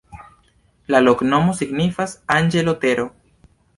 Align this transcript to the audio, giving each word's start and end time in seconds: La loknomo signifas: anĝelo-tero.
La 0.95 1.01
loknomo 1.07 1.53
signifas: 1.59 2.17
anĝelo-tero. 2.39 3.07